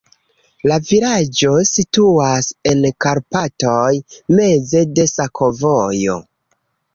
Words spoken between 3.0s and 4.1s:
Karpatoj,